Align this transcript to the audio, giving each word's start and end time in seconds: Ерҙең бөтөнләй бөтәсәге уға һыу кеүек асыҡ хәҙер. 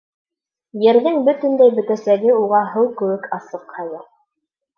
Ерҙең 0.83 1.19
бөтөнләй 1.27 1.73
бөтәсәге 1.81 2.33
уға 2.39 2.63
һыу 2.73 2.89
кеүек 3.03 3.29
асыҡ 3.39 3.71
хәҙер. 3.79 4.11